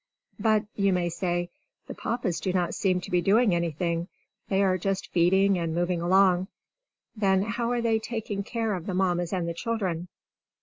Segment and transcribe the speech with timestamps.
[0.39, 1.51] But, you may say,
[1.85, 4.07] the Papas do not seem to be doing anything;
[4.49, 6.47] they are just feeding and moving along.
[7.15, 10.07] Then how are they taking care of the Mammas and the children?